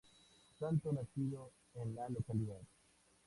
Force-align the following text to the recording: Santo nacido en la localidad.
Santo 0.59 0.91
nacido 0.91 1.51
en 1.75 1.93
la 1.93 2.09
localidad. 2.09 2.57